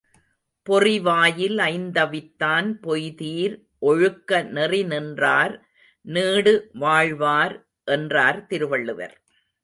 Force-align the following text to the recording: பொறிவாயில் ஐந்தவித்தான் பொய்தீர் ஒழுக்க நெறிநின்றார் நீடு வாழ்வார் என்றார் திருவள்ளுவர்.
பொறிவாயில் 0.67 1.57
ஐந்தவித்தான் 1.57 2.69
பொய்தீர் 2.83 3.55
ஒழுக்க 3.79 4.41
நெறிநின்றார் 4.43 5.53
நீடு 6.05 6.53
வாழ்வார் 6.73 7.55
என்றார் 7.83 8.45
திருவள்ளுவர். 8.45 9.15